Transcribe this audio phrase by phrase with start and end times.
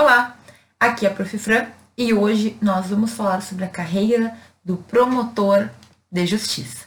[0.00, 0.38] Olá,
[0.78, 1.36] aqui é a Prof.
[1.38, 4.32] Fran e hoje nós vamos falar sobre a carreira
[4.64, 5.68] do promotor
[6.08, 6.86] de justiça.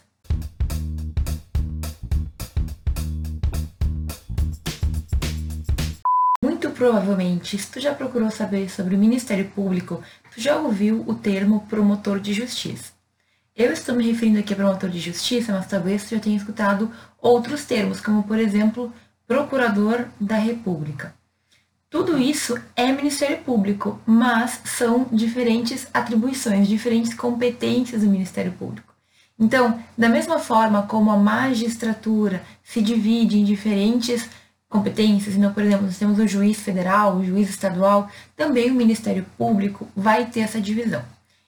[6.42, 10.02] Muito provavelmente, se tu já procurou saber sobre o Ministério Público,
[10.34, 12.94] tu já ouviu o termo promotor de justiça.
[13.54, 16.90] Eu estou me referindo aqui a promotor de justiça, mas talvez tu já tenha escutado
[17.22, 18.94] outros termos, como por exemplo,
[19.28, 21.14] procurador da República.
[21.92, 28.94] Tudo isso é Ministério Público, mas são diferentes atribuições, diferentes competências do Ministério Público.
[29.38, 34.30] Então, da mesma forma como a magistratura se divide em diferentes
[34.70, 39.26] competências, então, por exemplo, nós temos o juiz federal, o juiz estadual, também o Ministério
[39.38, 41.04] Público vai ter essa divisão.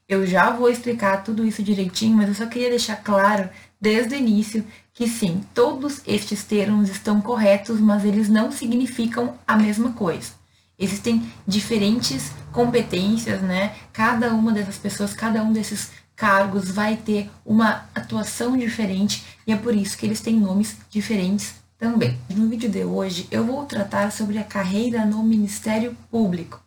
[0.07, 3.49] Eu já vou explicar tudo isso direitinho, mas eu só queria deixar claro
[3.79, 9.55] desde o início que sim, todos estes termos estão corretos, mas eles não significam a
[9.55, 10.31] mesma coisa.
[10.77, 13.75] Existem diferentes competências, né?
[13.91, 19.55] Cada uma dessas pessoas, cada um desses cargos vai ter uma atuação diferente e é
[19.55, 22.17] por isso que eles têm nomes diferentes também.
[22.29, 26.62] No vídeo de hoje eu vou tratar sobre a carreira no Ministério Público,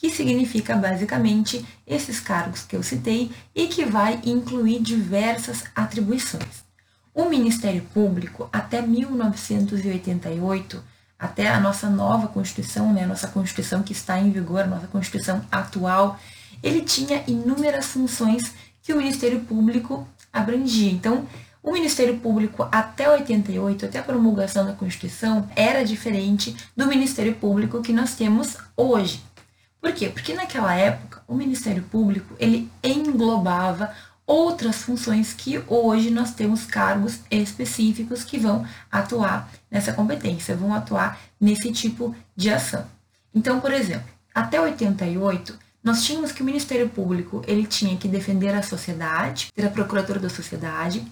[0.00, 6.66] que significa basicamente esses cargos que eu citei e que vai incluir diversas atribuições.
[7.12, 10.82] O Ministério Público, até 1988,
[11.18, 16.18] até a nossa nova Constituição, né, nossa Constituição que está em vigor, nossa Constituição atual,
[16.62, 18.52] ele tinha inúmeras funções
[18.82, 20.92] que o Ministério Público abrangia.
[20.92, 21.26] Então,
[21.60, 27.82] o Ministério Público até 88, até a promulgação da Constituição, era diferente do Ministério Público
[27.82, 29.20] que nós temos hoje.
[29.80, 30.08] Por quê?
[30.08, 33.94] Porque naquela época o Ministério Público ele englobava
[34.26, 41.18] outras funções que hoje nós temos cargos específicos que vão atuar nessa competência, vão atuar
[41.40, 42.84] nesse tipo de ação.
[43.34, 48.54] Então, por exemplo, até 88, nós tínhamos que o Ministério Público ele tinha que defender
[48.54, 51.02] a sociedade, ser a procuradora da sociedade,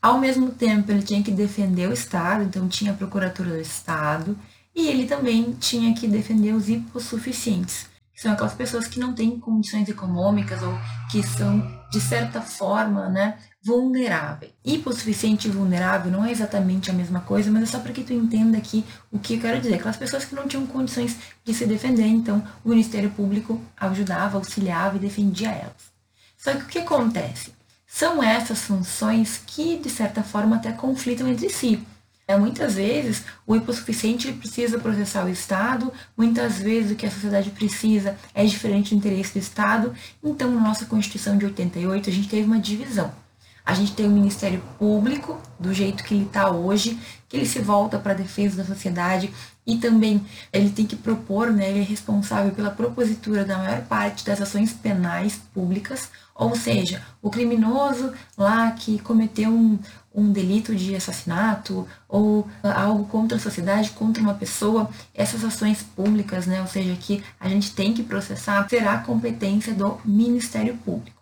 [0.00, 4.38] ao mesmo tempo ele tinha que defender o Estado, então tinha a procuratura do Estado,
[4.74, 7.89] e ele também tinha que defender os hipossuficientes,
[8.20, 10.78] são aquelas pessoas que não têm condições econômicas ou
[11.10, 11.58] que são,
[11.90, 14.52] de certa forma, né, vulneráveis.
[14.62, 18.12] Hipossuficiente e vulnerável não é exatamente a mesma coisa, mas é só para que tu
[18.12, 19.76] entenda aqui o que eu quero dizer.
[19.76, 24.96] Aquelas pessoas que não tinham condições de se defender, então o Ministério Público ajudava, auxiliava
[24.96, 25.90] e defendia elas.
[26.36, 27.54] Só que o que acontece?
[27.86, 31.82] São essas funções que, de certa forma, até conflitam entre si.
[32.30, 37.50] É, muitas vezes o hipossuficiente precisa processar o Estado, muitas vezes o que a sociedade
[37.50, 39.92] precisa é diferente do interesse do Estado.
[40.22, 43.12] Então, na nossa Constituição de 88, a gente teve uma divisão.
[43.66, 46.96] A gente tem o Ministério Público, do jeito que ele está hoje,
[47.28, 49.32] que ele se volta para a defesa da sociedade
[49.66, 54.24] e também ele tem que propor, né, ele é responsável pela propositura da maior parte
[54.24, 59.78] das ações penais públicas, ou seja, o criminoso lá que cometeu um,
[60.14, 66.46] um delito de assassinato ou algo contra a sociedade, contra uma pessoa, essas ações públicas,
[66.46, 71.20] né, ou seja, que a gente tem que processar, será competência do Ministério Público.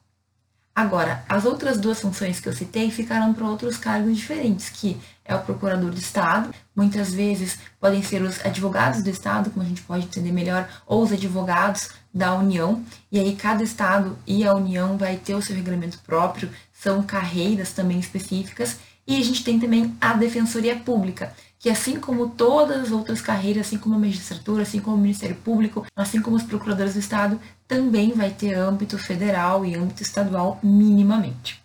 [0.75, 5.35] Agora, as outras duas funções que eu citei ficaram para outros cargos diferentes, que é
[5.35, 9.83] o procurador do Estado, muitas vezes podem ser os advogados do Estado, como a gente
[9.83, 14.99] pode entender melhor, ou os advogados da União, e aí cada Estado e a União
[14.99, 19.97] vai ter o seu regulamento próprio, são carreiras também específicas, e a gente tem também
[20.01, 24.81] a Defensoria Pública, que assim como todas as outras carreiras, assim como a magistratura, assim
[24.81, 29.65] como o Ministério Público, assim como os procuradores do Estado, também vai ter âmbito federal
[29.65, 31.63] e âmbito estadual minimamente.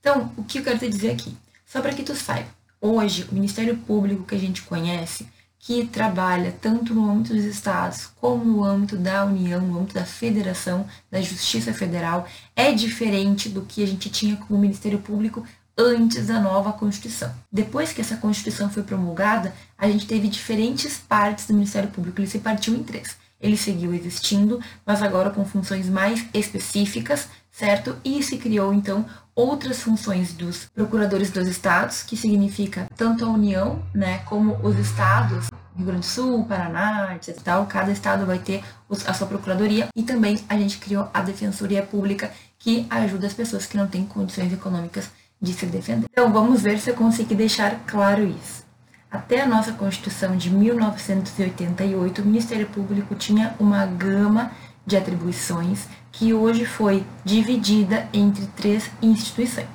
[0.00, 1.36] Então, o que eu quero te dizer aqui?
[1.66, 2.48] Só para que tu saiba,
[2.80, 5.26] hoje o Ministério Público que a gente conhece,
[5.66, 10.04] que trabalha tanto no âmbito dos estados como no âmbito da União, no âmbito da
[10.04, 15.44] Federação, da Justiça Federal, é diferente do que a gente tinha como Ministério Público
[15.76, 17.34] antes da nova Constituição.
[17.50, 22.28] Depois que essa Constituição foi promulgada, a gente teve diferentes partes do Ministério Público, ele
[22.28, 23.16] se partiu em três.
[23.40, 27.96] Ele seguiu existindo, mas agora com funções mais específicas, certo?
[28.04, 29.04] E se criou então
[29.36, 35.48] outras funções dos procuradores dos estados, que significa tanto a União, né, como os estados,
[35.76, 37.38] Rio Grande do Sul, Paraná, etc.
[37.44, 38.64] Tal, cada estado vai ter
[39.06, 43.66] a sua procuradoria e também a gente criou a Defensoria Pública, que ajuda as pessoas
[43.66, 45.10] que não têm condições econômicas
[45.40, 46.06] de se defender.
[46.10, 48.64] Então vamos ver se eu consegui deixar claro isso.
[49.10, 56.34] Até a nossa Constituição de 1988, o Ministério Público tinha uma gama de atribuições que
[56.34, 59.66] hoje foi dividida entre três instituições.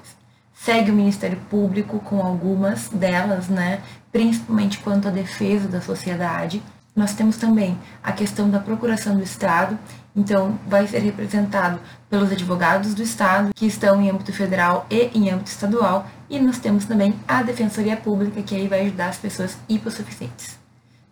[0.53, 3.81] Segue o Ministério Público com algumas delas, né,
[4.11, 6.61] principalmente quanto à defesa da sociedade,
[6.95, 9.79] Nós temos também a questão da procuração do Estado,
[10.13, 11.79] então vai ser representado
[12.09, 16.59] pelos advogados do Estado, que estão em âmbito federal e em âmbito estadual, e nós
[16.59, 20.59] temos também a Defensoria Pública, que aí vai ajudar as pessoas hipossuficientes.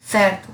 [0.02, 0.50] Certo?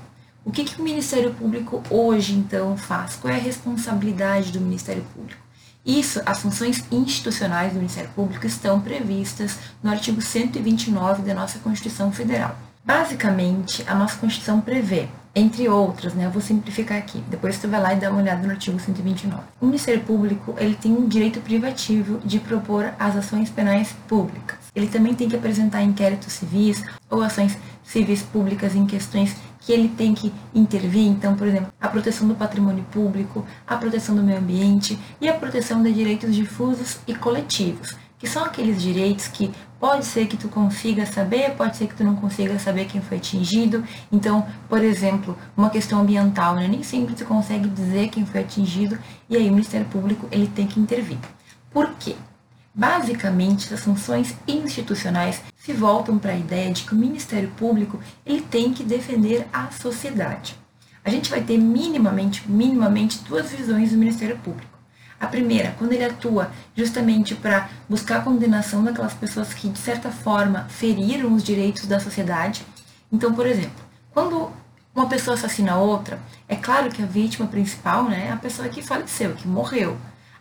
[0.46, 3.16] O que, que o Ministério Público hoje, então, faz?
[3.16, 5.40] Qual é a responsabilidade do Ministério Público?
[5.84, 12.12] Isso, as funções institucionais do Ministério Público estão previstas no artigo 129 da nossa Constituição
[12.12, 12.56] Federal.
[12.84, 17.82] Basicamente, a nossa Constituição prevê, entre outras, né, eu vou simplificar aqui, depois tu vai
[17.82, 19.42] lá e dá uma olhada no artigo 129.
[19.60, 24.58] O Ministério Público, ele tem um direito privativo de propor as ações penais públicas.
[24.76, 29.34] Ele também tem que apresentar inquéritos civis ou ações civis públicas em questões
[29.66, 34.14] que ele tem que intervir, então, por exemplo, a proteção do patrimônio público, a proteção
[34.14, 39.28] do meio ambiente e a proteção de direitos difusos e coletivos que são aqueles direitos
[39.28, 43.00] que pode ser que tu consiga saber, pode ser que tu não consiga saber quem
[43.00, 43.84] foi atingido.
[44.10, 46.66] Então, por exemplo, uma questão ambiental, né?
[46.66, 48.98] nem sempre tu consegue dizer quem foi atingido
[49.28, 51.18] e aí o Ministério Público ele tem que intervir.
[51.70, 52.16] Por quê?
[52.74, 58.40] Basicamente, as funções institucionais se voltam para a ideia de que o Ministério Público ele
[58.40, 60.56] tem que defender a sociedade.
[61.04, 64.78] A gente vai ter minimamente, minimamente duas visões do Ministério Público.
[65.18, 70.08] A primeira, quando ele atua justamente para buscar a condenação daquelas pessoas que, de certa
[70.08, 72.64] forma, feriram os direitos da sociedade.
[73.10, 74.52] Então, por exemplo, quando
[74.94, 78.82] uma pessoa assassina outra, é claro que a vítima principal né, é a pessoa que
[78.82, 79.96] faleceu, que morreu.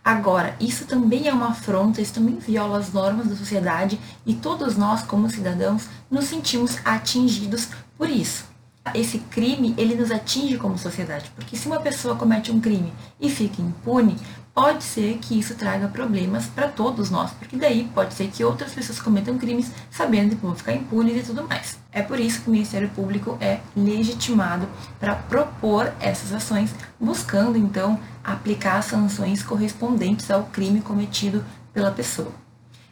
[0.06, 4.78] Agora, isso também é uma afronta, isso também viola as normas da sociedade e todos
[4.78, 8.55] nós, como cidadãos, nos sentimos atingidos por isso.
[8.94, 13.30] Esse crime, ele nos atinge como sociedade, porque se uma pessoa comete um crime e
[13.30, 14.16] fica impune,
[14.54, 18.74] pode ser que isso traga problemas para todos nós, porque daí pode ser que outras
[18.74, 21.78] pessoas cometam crimes sabendo que vão ficar impunes e tudo mais.
[21.92, 24.68] É por isso que o Ministério Público é legitimado
[24.98, 31.44] para propor essas ações, buscando então aplicar sanções correspondentes ao crime cometido
[31.74, 32.45] pela pessoa.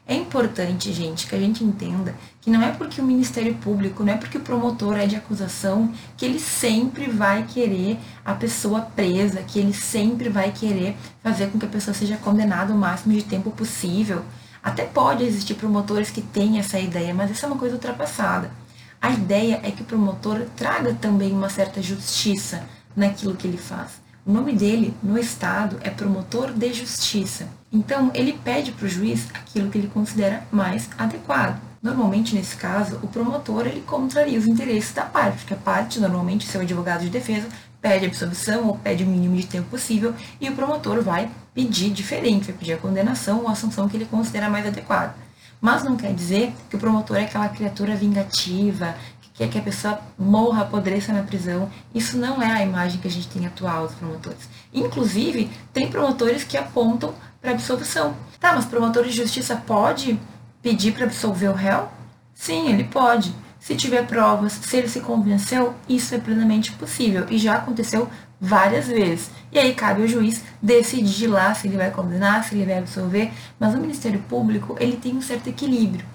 [0.06, 4.12] É importante, gente, que a gente entenda que não é porque o Ministério Público, não
[4.12, 9.42] é porque o promotor é de acusação, que ele sempre vai querer a pessoa presa,
[9.42, 13.24] que ele sempre vai querer fazer com que a pessoa seja condenada o máximo de
[13.24, 14.26] tempo possível.
[14.62, 18.52] Até pode existir promotores que têm essa ideia, mas isso é uma coisa ultrapassada.
[19.02, 24.03] A ideia é que o promotor traga também uma certa justiça naquilo que ele faz.
[24.26, 27.46] O nome dele no Estado é promotor de justiça.
[27.70, 31.60] Então, ele pede para o juiz aquilo que ele considera mais adequado.
[31.82, 36.48] Normalmente, nesse caso, o promotor ele contraria os interesses da parte, porque a parte, normalmente,
[36.48, 37.50] seu advogado de defesa,
[37.82, 42.46] pede absolvição ou pede o mínimo de tempo possível e o promotor vai pedir diferente,
[42.46, 45.16] vai pedir a condenação ou a sanção que ele considera mais adequada.
[45.60, 48.96] Mas não quer dizer que o promotor é aquela criatura vingativa,
[49.34, 51.70] que é que a pessoa morra, apodreça na prisão.
[51.94, 54.48] Isso não é a imagem que a gente tem atual dos promotores.
[54.72, 58.16] Inclusive, tem promotores que apontam para absolvição.
[58.40, 60.20] Tá, mas promotor de justiça pode
[60.62, 61.90] pedir para absolver o réu?
[62.34, 63.34] Sim, ele pode.
[63.60, 68.10] Se tiver provas, se ele se convenceu, isso é plenamente possível e já aconteceu
[68.40, 69.32] várias vezes.
[69.52, 73.32] E aí cabe ao juiz decidir lá se ele vai condenar, se ele vai absolver,
[73.58, 76.13] mas o Ministério Público, ele tem um certo equilíbrio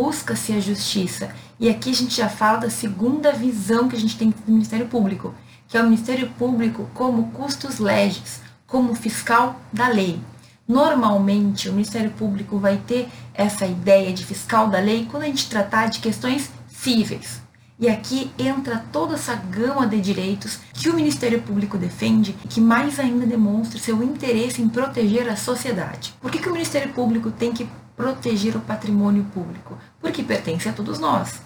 [0.00, 1.28] busca-se a justiça.
[1.58, 4.86] E aqui a gente já fala da segunda visão que a gente tem do Ministério
[4.86, 5.34] Público,
[5.68, 10.18] que é o Ministério Público como custos legis, como fiscal da lei.
[10.66, 15.50] Normalmente, o Ministério Público vai ter essa ideia de fiscal da lei quando a gente
[15.50, 17.42] tratar de questões cíveis.
[17.78, 22.60] E aqui entra toda essa gama de direitos que o Ministério Público defende e que
[22.60, 26.14] mais ainda demonstra seu interesse em proteger a sociedade.
[26.22, 27.68] Por que, que o Ministério Público tem que
[28.00, 29.76] proteger o patrimônio público?
[30.00, 31.42] Porque pertence a todos nós.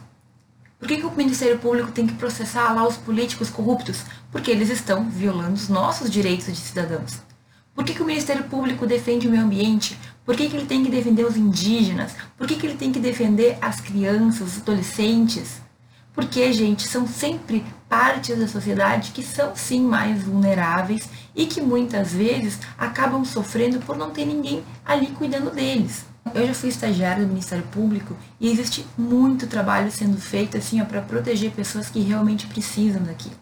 [0.79, 4.05] Por que, que o Ministério Público tem que processar lá os políticos corruptos?
[4.31, 7.19] Porque eles estão violando os nossos direitos de cidadãos.
[7.75, 9.99] Por que, que o Ministério Público defende o meio ambiente?
[10.25, 12.15] Por que, que ele tem que defender os indígenas?
[12.37, 15.61] Por que, que ele tem que defender as crianças, os adolescentes?
[16.15, 22.13] Porque, gente, são sempre partes da sociedade que são sim mais vulneráveis e que muitas
[22.13, 26.14] vezes acabam sofrendo por não ter ninguém ali cuidando deles.
[26.33, 31.03] Eu já fui estagiária do Ministério Público e existe muito trabalho sendo feito assim para
[31.03, 33.37] proteger pessoas que realmente precisam daquilo.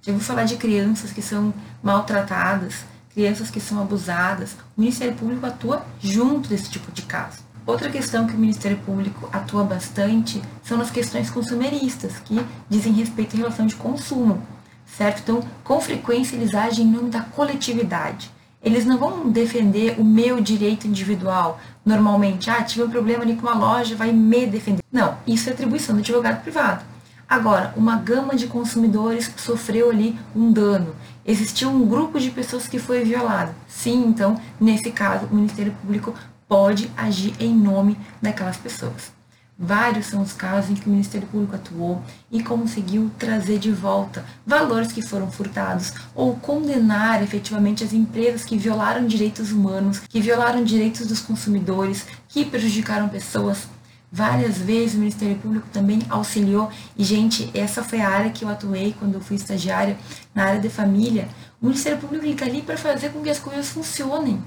[0.00, 4.52] Já vou falar de crianças que são maltratadas, crianças que são abusadas.
[4.76, 7.38] O Ministério Público atua junto desse tipo de caso.
[7.66, 13.34] Outra questão que o Ministério Público atua bastante são nas questões consumeristas, que dizem respeito
[13.34, 14.40] à relação de consumo,
[14.86, 15.20] certo?
[15.20, 18.30] Então, com frequência eles agem em nome da coletividade.
[18.62, 21.60] Eles não vão defender o meu direito individual.
[21.84, 24.82] Normalmente, ah, tive um problema ali com uma loja, vai me defender.
[24.90, 26.84] Não, isso é atribuição do advogado privado.
[27.28, 30.94] Agora, uma gama de consumidores sofreu ali um dano.
[31.24, 33.52] Existiu um grupo de pessoas que foi violado.
[33.66, 36.14] Sim, então, nesse caso, o Ministério Público
[36.48, 39.15] pode agir em nome daquelas pessoas.
[39.58, 44.22] Vários são os casos em que o Ministério Público atuou e conseguiu trazer de volta
[44.46, 50.62] valores que foram furtados ou condenar efetivamente as empresas que violaram direitos humanos, que violaram
[50.62, 53.66] direitos dos consumidores, que prejudicaram pessoas.
[54.12, 58.50] Várias vezes o Ministério Público também auxiliou, e gente, essa foi a área que eu
[58.50, 59.96] atuei quando eu fui estagiária,
[60.34, 61.28] na área de família.
[61.62, 64.38] O Ministério Público fica ali para fazer com que as coisas funcionem.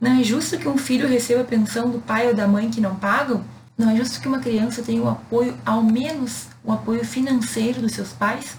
[0.00, 2.80] Não é justo que um filho receba a pensão do pai ou da mãe que
[2.80, 3.44] não pagam?
[3.82, 7.90] Não é justo que uma criança tenha o apoio, ao menos o apoio financeiro dos
[7.90, 8.56] seus pais?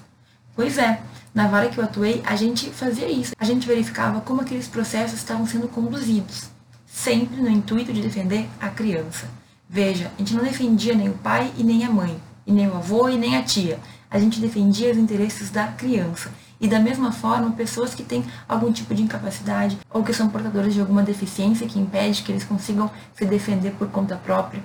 [0.54, 1.02] Pois é,
[1.34, 3.32] na vara que eu atuei, a gente fazia isso.
[3.40, 6.50] A gente verificava como aqueles processos estavam sendo conduzidos,
[6.86, 9.26] sempre no intuito de defender a criança.
[9.70, 12.76] Veja, a gente não defendia nem o pai e nem a mãe, e nem o
[12.76, 13.80] avô e nem a tia.
[14.12, 16.32] A gente defendia os interesses da criança.
[16.60, 20.74] E da mesma forma, pessoas que têm algum tipo de incapacidade ou que são portadoras
[20.74, 24.62] de alguma deficiência que impede que eles consigam se defender por conta própria.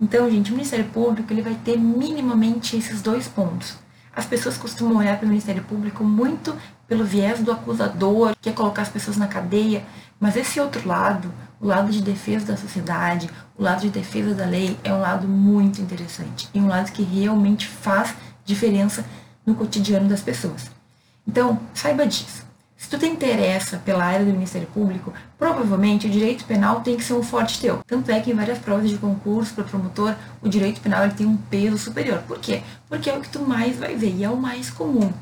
[0.00, 3.76] Então, gente, o Ministério Público ele vai ter minimamente esses dois pontos.
[4.14, 6.56] As pessoas costumam olhar para o Ministério Público muito
[6.88, 9.84] pelo viés do acusador, que é colocar as pessoas na cadeia,
[10.18, 14.46] mas esse outro lado, o lado de defesa da sociedade, o lado de defesa da
[14.46, 18.14] lei, é um lado muito interessante e um lado que realmente faz
[18.44, 19.04] diferença
[19.46, 20.70] no cotidiano das pessoas.
[21.26, 22.49] Então, saiba disso.
[22.80, 27.04] Se tu te interessa pela área do Ministério Público, provavelmente o direito penal tem que
[27.04, 27.80] ser um forte teu.
[27.86, 31.26] Tanto é que em várias provas de concurso para promotor, o direito penal ele tem
[31.26, 32.22] um peso superior.
[32.26, 32.62] Por quê?
[32.88, 35.12] Porque é o que tu mais vai ver e é o mais comum.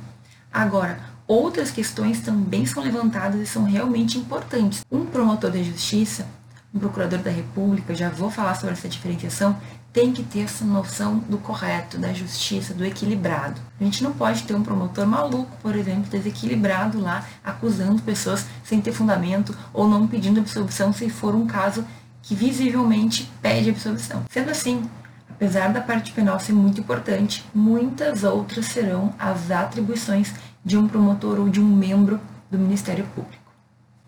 [0.53, 4.85] Agora, outras questões também são levantadas e são realmente importantes.
[4.89, 6.29] Um promotor de justiça,
[6.73, 9.59] um procurador da República, já vou falar sobre essa diferenciação,
[9.99, 13.61] tem que ter essa noção do correto, da justiça, do equilibrado.
[13.81, 18.81] A gente não pode ter um promotor maluco, por exemplo, desequilibrado lá, acusando pessoas sem
[18.81, 21.85] ter fundamento ou não pedindo absolvição se for um caso
[22.23, 24.23] que visivelmente pede absolvição.
[24.31, 24.89] Sendo assim,
[25.29, 30.33] apesar da parte penal ser muito importante, muitas outras serão as atribuições
[30.65, 33.38] de um promotor ou de um membro do Ministério Público.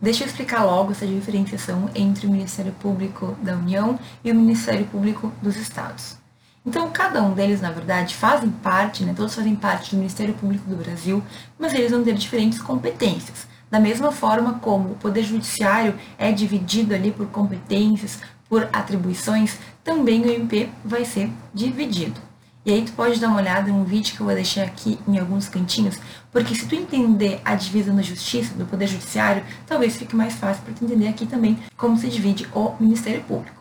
[0.02, 4.86] Deixa eu explicar logo essa diferenciação entre o Ministério Público da União e o Ministério
[4.86, 6.16] Público dos Estados.
[6.64, 10.66] Então, cada um deles, na verdade, fazem parte, né, todos fazem parte do Ministério Público
[10.70, 11.22] do Brasil,
[11.58, 13.46] mas eles vão ter diferentes competências.
[13.70, 20.22] Da mesma forma como o Poder Judiciário é dividido ali por competências, por atribuições, também
[20.22, 22.29] o MP vai ser dividido.
[22.64, 25.18] E aí tu pode dar uma olhada no vídeo que eu vou deixar aqui em
[25.18, 25.98] alguns cantinhos,
[26.30, 30.62] porque se tu entender a divisão da justiça, do poder judiciário, talvez fique mais fácil
[30.62, 33.58] para tu entender aqui também como se divide o Ministério Público.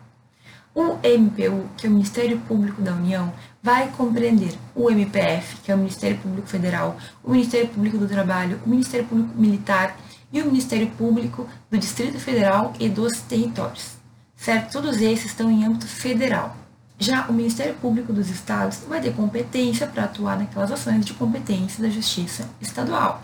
[0.74, 5.74] O MPU, que é o Ministério Público da União, vai compreender o MPF, que é
[5.74, 9.96] o Ministério Público Federal, o Ministério Público do Trabalho, o Ministério Público Militar
[10.30, 13.96] e o Ministério Público do Distrito Federal e dos Territórios.
[14.36, 14.72] Certo?
[14.72, 16.56] Todos esses estão em âmbito federal.
[17.02, 21.82] Já o Ministério Público dos Estados vai ter competência para atuar naquelas ações de competência
[21.82, 23.22] da Justiça Estadual.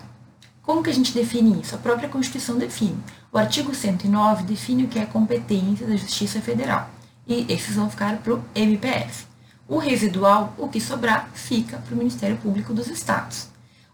[0.62, 1.74] Como que a gente define isso?
[1.74, 2.96] A própria Constituição define.
[3.30, 6.88] O artigo 109 define o que é competência da Justiça Federal.
[7.26, 9.26] E esses vão ficar para o MPF.
[9.68, 13.48] O residual, o que sobrar, fica para o Ministério Público dos Estados.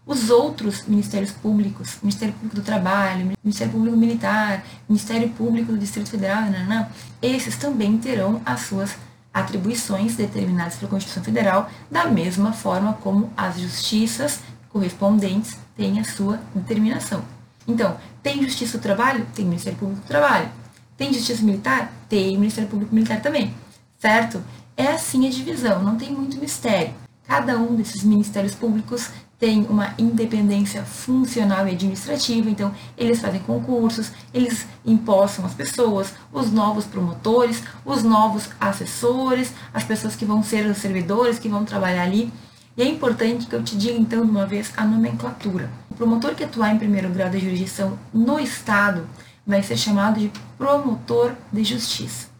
[0.05, 6.09] Os outros ministérios públicos, Ministério Público do Trabalho, Ministério Público Militar, Ministério Público do Distrito
[6.09, 6.87] Federal, nanã,
[7.21, 8.95] esses também terão as suas
[9.33, 16.39] atribuições determinadas pela Constituição Federal, da mesma forma como as justiças correspondentes têm a sua
[16.53, 17.23] determinação.
[17.67, 19.25] Então, tem Justiça do Trabalho?
[19.33, 20.49] Tem Ministério Público do Trabalho.
[20.97, 21.91] Tem Justiça Militar?
[22.07, 23.53] Tem Ministério Público Militar também,
[23.99, 24.43] certo?
[24.75, 26.93] É assim a divisão, não tem muito mistério.
[27.27, 34.11] Cada um desses ministérios públicos tem uma independência funcional e administrativa, então eles fazem concursos,
[34.33, 40.65] eles impostam as pessoas, os novos promotores, os novos assessores, as pessoas que vão ser
[40.65, 42.31] os servidores que vão trabalhar ali.
[42.77, 45.69] E é importante que eu te diga então de uma vez a nomenclatura.
[45.91, 49.07] O promotor que atuar em primeiro grau da jurisdição no Estado
[49.45, 52.32] vai ser chamado de promotor de justiça.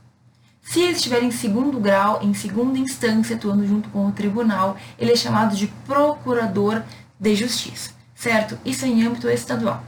[0.63, 5.11] Se ele estiver em segundo grau, em segunda instância, atuando junto com o tribunal, ele
[5.11, 6.81] é chamado de procurador
[7.19, 8.57] de justiça, certo?
[8.65, 9.83] Isso é em âmbito estadual.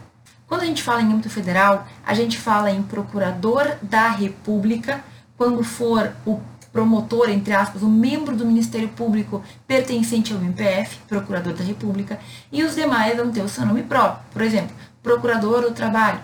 [0.48, 5.03] Quando a gente fala em âmbito federal, a gente fala em procurador da República,
[5.38, 6.39] quando for o
[6.72, 12.20] promotor, entre aspas, o membro do Ministério Público pertencente ao MPF, procurador da República,
[12.51, 14.24] e os demais vão ter o seu nome próprio.
[14.32, 16.20] Por exemplo, procurador do trabalho,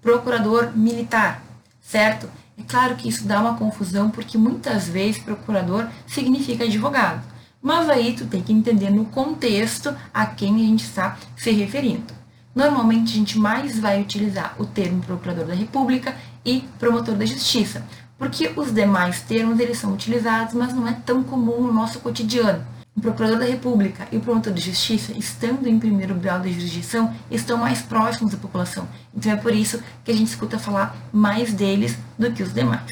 [0.00, 1.42] procurador militar,
[1.84, 2.28] certo?
[2.58, 7.22] É claro que isso dá uma confusão porque muitas vezes procurador significa advogado,
[7.62, 12.12] Mas aí tu tem que entender no contexto a quem a gente está se referindo.
[12.54, 16.14] Normalmente a gente mais vai utilizar o termo procurador da República
[16.44, 17.82] e promotor da Justiça,
[18.18, 22.64] porque os demais termos eles são utilizados, mas não é tão comum no nosso cotidiano.
[22.96, 27.12] O procurador da República e o promotor de justiça, estando em primeiro grau de jurisdição,
[27.28, 28.88] estão mais próximos da população.
[29.12, 32.86] Então é por isso que a gente escuta falar mais deles do que os demais.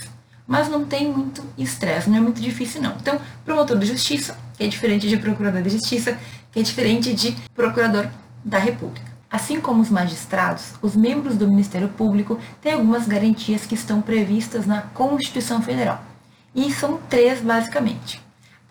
[0.44, 2.97] Mas não tem muito estresse, não é muito difícil não.
[3.00, 6.18] Então, promotor de justiça, que é diferente de procurador de justiça,
[6.50, 8.09] que é diferente de procurador
[8.44, 9.12] da República.
[9.30, 14.66] Assim como os magistrados, os membros do Ministério Público têm algumas garantias que estão previstas
[14.66, 16.04] na Constituição Federal.
[16.54, 18.22] E são três, basicamente.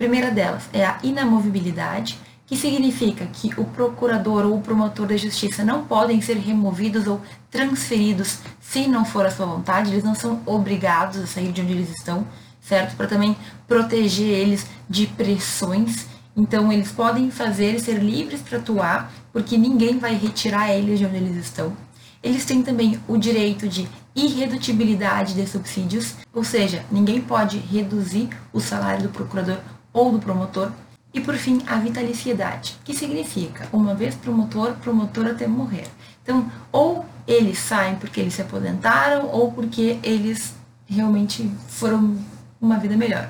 [0.02, 2.18] Primeira delas é a inamovibilidade,
[2.48, 7.22] que significa que o procurador ou o promotor da justiça não podem ser removidos ou
[7.52, 11.74] transferidos se não for a sua vontade, eles não são obrigados a sair de onde
[11.74, 12.26] eles estão,
[12.60, 12.96] certo?
[12.96, 19.12] Para também proteger eles de pressões então, eles podem fazer e ser livres para atuar,
[19.32, 21.78] porque ninguém vai retirar eles de onde eles estão.
[22.24, 28.60] Eles têm também o direito de irredutibilidade de subsídios, ou seja, ninguém pode reduzir o
[28.60, 29.58] salário do procurador
[29.94, 30.72] ou do promotor.
[31.14, 35.88] E por fim, a vitaliciedade, que significa, uma vez promotor, promotor até morrer.
[36.24, 40.56] Então, ou eles saem porque eles se aposentaram, ou porque eles
[40.86, 42.16] realmente foram
[42.62, 43.30] uma vida melhor.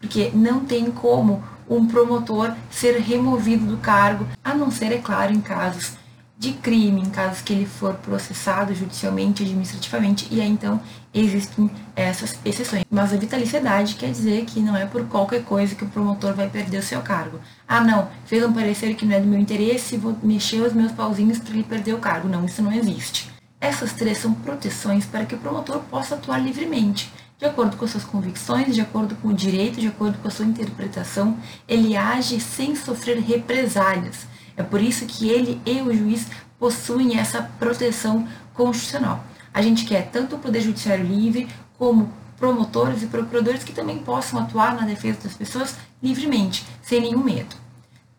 [0.00, 5.32] Porque não tem como um promotor ser removido do cargo, a não ser, é claro,
[5.32, 5.99] em casos
[6.40, 10.80] de crime, em casos que ele for processado judicialmente, administrativamente, e aí então
[11.12, 12.82] existem essas exceções.
[12.90, 16.48] Mas a vitaliciedade quer dizer que não é por qualquer coisa que o promotor vai
[16.48, 17.38] perder o seu cargo.
[17.68, 20.92] Ah, não, fez um parecer que não é do meu interesse, vou mexer os meus
[20.92, 22.26] pauzinhos para ele perder o cargo.
[22.26, 23.30] Não, isso não existe.
[23.60, 28.04] Essas três são proteções para que o promotor possa atuar livremente de acordo com suas
[28.04, 32.76] convicções, de acordo com o direito, de acordo com a sua interpretação, ele age sem
[32.76, 34.26] sofrer represálias.
[34.60, 36.26] É por isso que ele e o juiz
[36.58, 39.24] possuem essa proteção constitucional.
[39.52, 41.48] A gente quer tanto o Poder Judiciário livre,
[41.78, 47.22] como promotores e procuradores que também possam atuar na defesa das pessoas livremente, sem nenhum
[47.22, 47.59] medo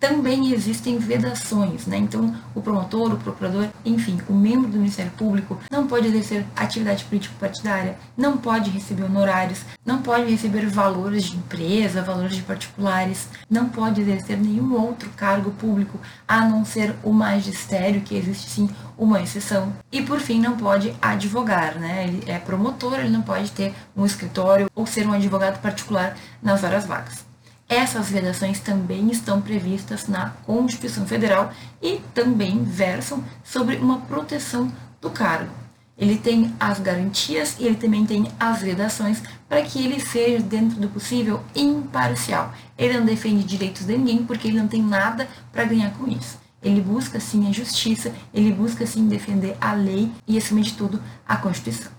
[0.02, 1.96] também existem vedações, né?
[1.96, 7.06] Então, o promotor, o procurador, enfim, o membro do Ministério Público não pode exercer atividade
[7.06, 13.70] político-partidária, não pode receber honorários, não pode receber valores de empresa, valores de particulares, não
[13.70, 19.22] pode exercer nenhum outro cargo público a não ser o magistério, que existe sim uma
[19.22, 19.72] exceção.
[19.92, 22.06] E por fim, não pode advogar, né?
[22.08, 26.64] Ele é promotor, ele não pode ter um escritório ou ser um advogado particular nas
[26.64, 27.31] horas vagas.
[27.72, 35.10] Essas vedações também estão previstas na Constituição Federal e também versam sobre uma proteção do
[35.10, 35.50] cargo.
[35.98, 40.82] Ele tem as garantias e ele também tem as vedações para que ele seja, dentro
[40.82, 42.54] do possível, imparcial.
[42.78, 46.38] Ele não defende direitos de ninguém porque ele não tem nada para ganhar com isso.
[46.62, 51.02] Ele busca sim a justiça, ele busca sim defender a lei e, acima de tudo,
[51.26, 51.90] a Constituição.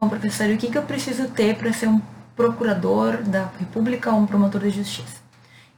[0.00, 2.00] Bom, professor, o que, que eu preciso ter para ser um
[2.38, 5.18] procurador da República ou um promotor de justiça.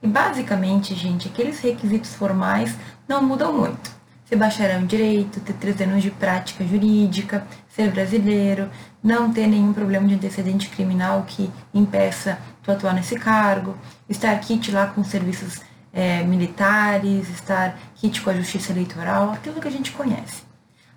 [0.03, 2.77] E basicamente, gente, aqueles requisitos formais
[3.09, 3.91] não mudam muito.
[4.27, 8.69] Ser bacharel em direito, ter três anos de prática jurídica, ser brasileiro,
[9.03, 13.75] não ter nenhum problema de antecedente criminal que impeça tu atuar nesse cargo,
[14.07, 15.63] estar kit lá com serviços
[15.95, 20.50] é, militares, estar kit com a justiça eleitoral, aquilo que a gente conhece.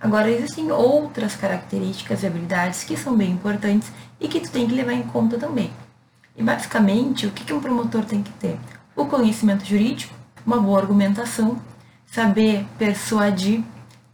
[0.04, 3.90] Agora, existem outras características e habilidades que são bem importantes
[4.20, 5.72] e que tu tem que levar em conta também.
[6.36, 8.60] E basicamente, o que, um promotor tem que ter?
[8.98, 10.14] O conhecimento jurídico,
[10.46, 11.58] uma boa argumentação,
[12.06, 13.64] saber persuadir,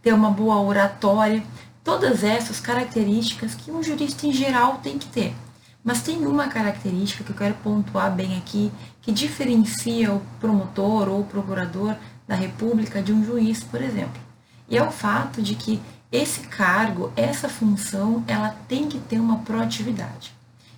[0.00, 1.42] ter uma boa oratória,
[1.82, 5.34] todas essas características que um jurista em geral tem que ter.
[5.82, 8.70] Mas tem uma característica que eu quero pontuar bem aqui,
[9.02, 11.96] que diferencia o promotor ou o procurador
[12.28, 14.29] da República de um juiz, por exemplo.
[14.70, 19.38] E é o fato de que esse cargo, essa função, ela tem que ter uma
[19.40, 20.32] proatividade.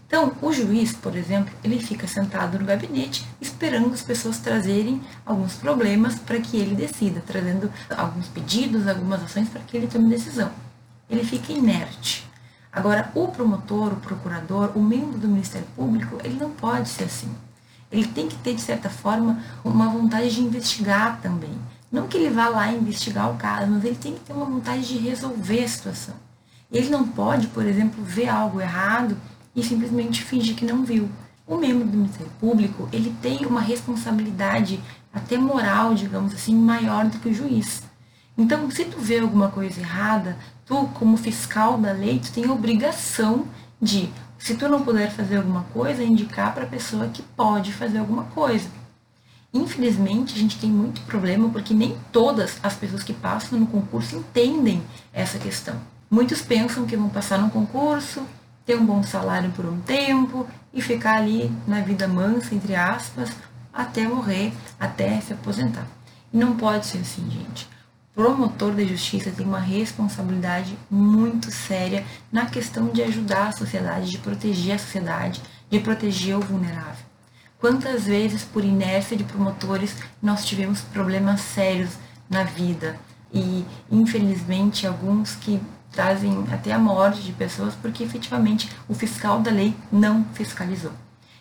[0.06, 5.54] Então, o juiz, por exemplo, ele fica sentado no gabinete esperando as pessoas trazerem alguns
[5.54, 10.50] problemas para que ele decida, trazendo alguns pedidos, algumas ações para que ele tome decisão.
[11.08, 12.26] Ele fica inerte.
[12.70, 17.34] Agora, o promotor, o procurador, o membro do Ministério Público, ele não pode ser assim.
[17.90, 21.58] Ele tem que ter, de certa forma, uma vontade de investigar também.
[21.92, 24.88] Não que ele vá lá investigar o caso, mas ele tem que ter uma vontade
[24.88, 26.14] de resolver a situação.
[26.72, 29.14] Ele não pode, por exemplo, ver algo errado
[29.54, 31.10] e simplesmente fingir que não viu.
[31.46, 34.80] O membro do Ministério Público, ele tem uma responsabilidade
[35.12, 37.82] até moral, digamos assim, maior do que o juiz.
[38.38, 43.46] Então, se tu vê alguma coisa errada, tu, como fiscal da lei, tu tem obrigação
[43.78, 47.98] de, se tu não puder fazer alguma coisa, indicar para a pessoa que pode fazer
[47.98, 48.66] alguma coisa.
[49.52, 54.16] Infelizmente, a gente tem muito problema porque nem todas as pessoas que passam no concurso
[54.16, 55.76] entendem essa questão.
[56.10, 58.22] Muitos pensam que vão passar no concurso,
[58.64, 63.30] ter um bom salário por um tempo e ficar ali na vida mansa, entre aspas,
[63.72, 65.86] até morrer, até se aposentar.
[66.32, 67.68] E não pode ser assim, gente.
[68.14, 74.10] O promotor de justiça tem uma responsabilidade muito séria na questão de ajudar a sociedade,
[74.10, 77.11] de proteger a sociedade, de proteger o vulnerável.
[77.62, 81.90] Quantas vezes, por inércia de promotores, nós tivemos problemas sérios
[82.28, 82.98] na vida
[83.32, 89.52] e, infelizmente, alguns que trazem até a morte de pessoas porque efetivamente o fiscal da
[89.52, 90.90] lei não fiscalizou.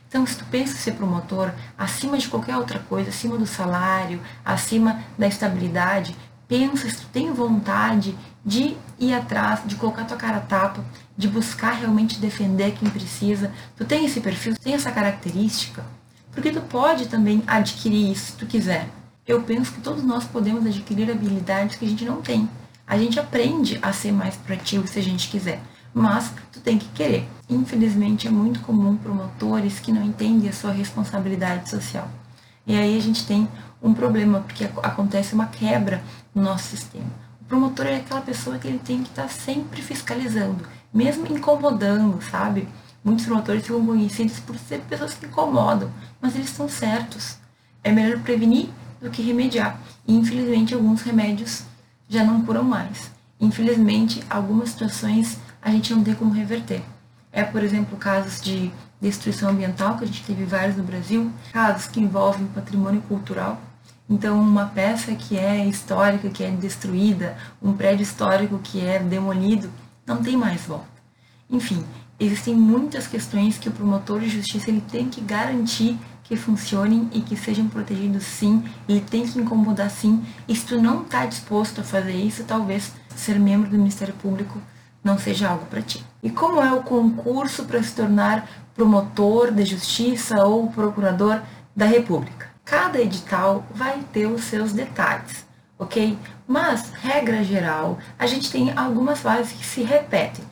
[0.08, 4.22] Então, se tu pensa em ser promotor, acima de qualquer outra coisa, acima do salário,
[4.46, 6.16] acima da estabilidade,
[6.48, 10.86] pensa se tu tem vontade de ir atrás, de colocar tua cara a tapa,
[11.18, 13.52] de buscar realmente defender quem precisa.
[13.76, 15.84] Tu tem esse perfil, tu tem essa característica,
[16.32, 18.88] porque tu pode também adquirir isso se tu quiser.
[19.28, 22.50] Eu penso que todos nós podemos adquirir habilidades que a gente não tem.
[22.88, 25.62] A gente aprende a ser mais proativo se a gente quiser,
[25.94, 27.28] mas tu tem que querer.
[27.50, 32.10] Infelizmente é muito comum promotores que não entendem a sua responsabilidade social.
[32.66, 33.48] E aí a gente tem
[33.82, 36.02] um problema, porque acontece uma quebra
[36.34, 37.10] no nosso sistema.
[37.42, 40.64] O promotor é aquela pessoa que ele tem que estar sempre fiscalizando,
[40.94, 42.68] mesmo incomodando, sabe?
[43.04, 47.38] Muitos promotores ficam conhecidos por ser pessoas que incomodam, mas eles estão certos.
[47.84, 48.70] É melhor prevenir
[49.02, 49.80] do que remediar.
[50.08, 51.64] E infelizmente alguns remédios
[52.08, 53.12] já não curam mais.
[53.40, 56.84] Infelizmente, algumas situações a gente não tem como reverter.
[57.32, 61.88] É, por exemplo, casos de destruição ambiental, que a gente teve vários no Brasil, casos
[61.88, 63.60] que envolvem patrimônio cultural.
[64.08, 69.72] Então, uma peça que é histórica, que é destruída, um prédio histórico que é demolido,
[70.06, 70.86] não tem mais volta.
[71.50, 71.84] Enfim,
[72.26, 77.20] existem muitas questões que o promotor de justiça ele tem que garantir que funcionem e
[77.20, 80.24] que sejam protegidos sim, ele tem que incomodar sim.
[80.48, 84.62] E se tu não está disposto a fazer isso, talvez ser membro do Ministério Público
[85.04, 86.06] não seja algo para ti.
[86.22, 91.42] E como é o concurso para se tornar promotor de justiça ou procurador
[91.76, 92.50] da República?
[92.64, 95.46] Cada edital vai ter os seus detalhes,
[95.78, 96.18] ok?
[96.48, 100.51] Mas, regra geral, a gente tem algumas fases que se repetem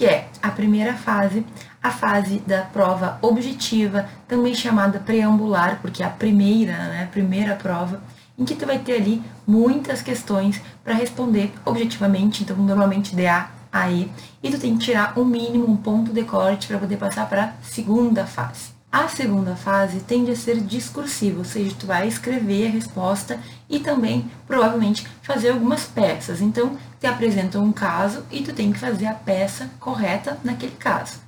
[0.00, 1.44] que é a primeira fase,
[1.82, 7.54] a fase da prova objetiva, também chamada preambular, porque é a primeira, né, a primeira
[7.54, 8.02] prova,
[8.38, 14.10] em que tu vai ter ali muitas questões para responder objetivamente, então normalmente DA, AE,
[14.42, 17.44] e tu tem que tirar um mínimo, um ponto de corte para poder passar para
[17.44, 18.70] a segunda fase.
[18.90, 23.78] A segunda fase tende a ser discursiva, ou seja, tu vai escrever a resposta e
[23.78, 26.40] também provavelmente fazer algumas peças.
[26.40, 31.18] Então, te apresentam um caso e tu tem que fazer a peça correta naquele caso.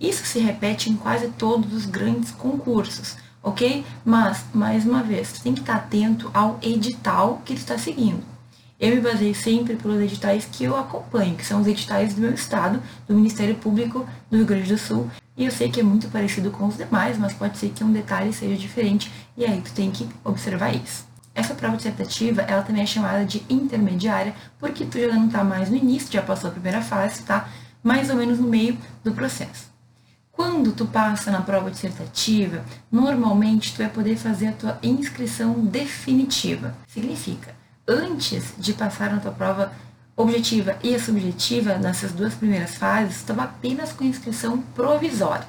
[0.00, 3.84] Isso se repete em quase todos os grandes concursos, ok?
[4.04, 8.22] Mas, mais uma vez, tu tem que estar atento ao edital que tu está seguindo.
[8.80, 12.32] Eu me baseio sempre pelos editais que eu acompanho, que são os editais do meu
[12.32, 16.08] estado, do Ministério Público do Rio Grande do Sul, e eu sei que é muito
[16.08, 19.72] parecido com os demais, mas pode ser que um detalhe seja diferente e aí tu
[19.72, 21.07] tem que observar isso.
[21.38, 25.70] Essa prova dissertativa, ela também é chamada de intermediária, porque tu já não está mais
[25.70, 27.48] no início, já passou a primeira fase, tá
[27.80, 29.70] mais ou menos no meio do processo.
[30.32, 36.74] Quando tu passa na prova dissertativa, normalmente tu vai poder fazer a tua inscrição definitiva.
[36.88, 37.54] Significa,
[37.86, 39.72] antes de passar na tua prova
[40.16, 45.46] objetiva e a subjetiva, nessas duas primeiras fases, estava apenas com inscrição provisória.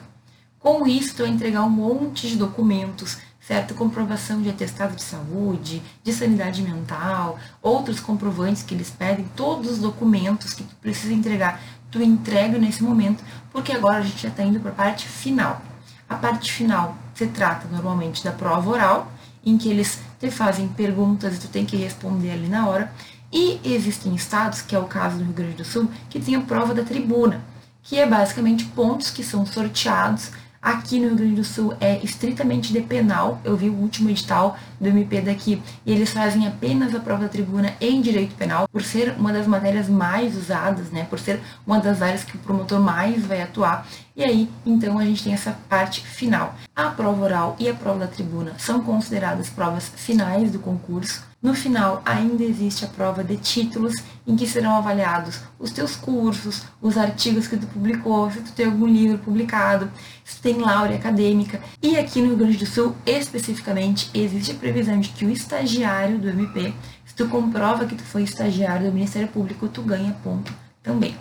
[0.60, 3.18] Com isso, tu vai entregar um monte de documentos,
[3.50, 3.74] certo?
[3.74, 9.80] Comprovação de atestado de saúde, de sanidade mental, outros comprovantes que eles pedem, todos os
[9.80, 11.60] documentos que tu precisa entregar,
[11.90, 15.64] tu entrega nesse momento, porque agora a gente já está indo para a parte final.
[16.08, 19.12] A parte final se trata normalmente da prova oral,
[19.44, 22.94] em que eles te fazem perguntas e tu tem que responder ali na hora,
[23.34, 26.42] e existem estados, que é o caso do Rio Grande do Sul, que tem a
[26.42, 27.42] prova da tribuna,
[27.82, 30.30] que é basicamente pontos que são sorteados.
[30.62, 33.40] Aqui no Rio Grande do Sul é estritamente de penal.
[33.46, 37.30] Eu vi o último edital do MP daqui e eles fazem apenas a prova da
[37.30, 41.08] tribuna em direito penal, por ser uma das matérias mais usadas, né?
[41.10, 43.88] Por ser uma das áreas que o promotor mais vai atuar.
[44.18, 46.54] E aí, então, a gente tem essa parte final.
[46.76, 51.29] A prova oral e a prova da tribuna são consideradas provas finais do concurso.
[51.42, 53.96] No final, ainda existe a prova de títulos,
[54.28, 58.66] em que serão avaliados os teus cursos, os artigos que tu publicou, se tu tem
[58.66, 59.90] algum livro publicado,
[60.26, 61.62] se tu tem laurea acadêmica.
[61.82, 66.20] E aqui no Rio Grande do Sul, especificamente, existe a previsão de que o estagiário
[66.20, 66.74] do MP,
[67.06, 71.16] se tu comprova que tu foi estagiário do Ministério Público, tu ganha ponto também.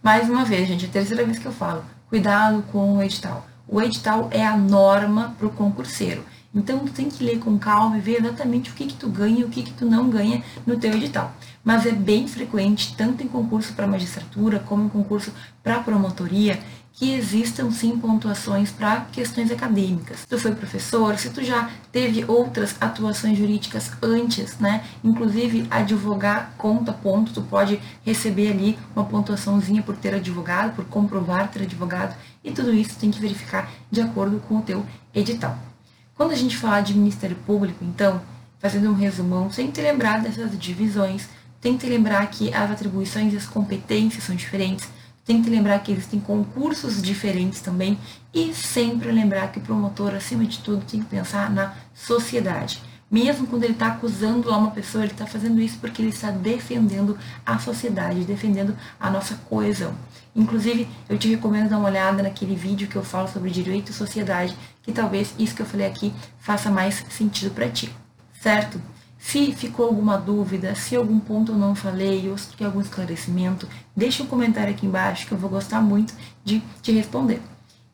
[0.00, 3.44] Mais uma vez, gente, é a terceira vez que eu falo, cuidado com o edital.
[3.66, 6.24] O edital é a norma para o concurseiro.
[6.56, 9.40] Então tu tem que ler com calma e ver exatamente o que que tu ganha
[9.40, 11.34] e o que que tu não ganha no teu edital.
[11.62, 16.58] Mas é bem frequente, tanto em concurso para magistratura como em concurso para promotoria,
[16.94, 20.20] que existam sim pontuações para questões acadêmicas.
[20.20, 24.82] Se tu foi professor, se tu já teve outras atuações jurídicas antes, né?
[25.04, 31.50] Inclusive advogar conta ponto, tu pode receber ali uma pontuaçãozinha por ter advogado, por comprovar
[31.50, 34.82] ter advogado, e tudo isso tem que verificar de acordo com o teu
[35.14, 35.75] edital.
[36.16, 38.22] Quando a gente fala de Ministério Público, então,
[38.58, 41.28] fazendo um resumão, tem que lembrar dessas divisões,
[41.60, 44.88] tem que lembrar que as atribuições e as competências são diferentes,
[45.26, 47.98] tem que lembrar que existem concursos diferentes também
[48.32, 52.80] e sempre lembrar que o promotor, acima de tudo, tem que pensar na sociedade.
[53.10, 56.30] Mesmo quando ele está acusando lá uma pessoa, ele está fazendo isso porque ele está
[56.30, 59.94] defendendo a sociedade, defendendo a nossa coesão.
[60.34, 63.94] Inclusive, eu te recomendo dar uma olhada naquele vídeo que eu falo sobre direito e
[63.94, 67.94] sociedade, que talvez isso que eu falei aqui faça mais sentido para ti,
[68.42, 68.80] certo?
[69.18, 73.68] Se ficou alguma dúvida, se algum ponto eu não falei ou se quer algum esclarecimento,
[73.96, 76.14] deixa um comentário aqui embaixo que eu vou gostar muito
[76.44, 77.40] de te responder.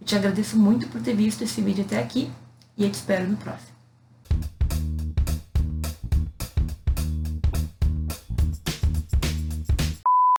[0.00, 2.30] Eu te agradeço muito por ter visto esse vídeo até aqui
[2.76, 3.71] e eu te espero no próximo.